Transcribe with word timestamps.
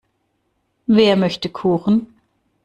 Wer 0.87 1.15
möchte 1.15 1.49
Kuchen? 1.51 2.07